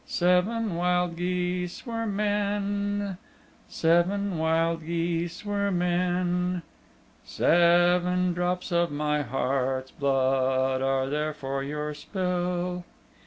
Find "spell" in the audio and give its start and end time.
11.93-12.83